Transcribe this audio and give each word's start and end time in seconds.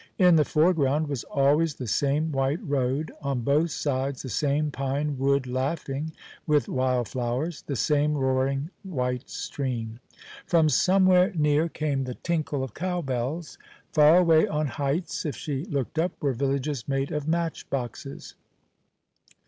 In 0.17 0.35
the 0.35 0.43
foreground 0.43 1.07
was 1.07 1.23
always 1.25 1.75
the 1.75 1.85
same 1.85 2.31
white 2.31 2.57
road, 2.63 3.11
on 3.21 3.41
both 3.41 3.69
sides 3.69 4.23
the 4.23 4.29
same 4.29 4.71
pine 4.71 5.15
wood 5.19 5.45
laughing 5.45 6.11
with 6.47 6.67
wild 6.67 7.07
flowers, 7.07 7.61
the 7.61 7.75
same 7.75 8.15
roaring 8.15 8.71
white 8.81 9.29
stream. 9.29 9.99
From 10.47 10.69
somewhere 10.69 11.31
near 11.35 11.69
came 11.69 12.05
the 12.05 12.15
tinkle 12.15 12.63
of 12.63 12.73
cow 12.73 13.03
bells. 13.03 13.59
Far 13.93 14.17
away 14.17 14.47
on 14.47 14.65
heights, 14.65 15.23
if 15.23 15.35
she 15.35 15.65
looked 15.65 15.99
up, 15.99 16.13
were 16.19 16.33
villages 16.33 16.87
made 16.87 17.11
of 17.11 17.27
match 17.27 17.69
boxes. 17.69 18.33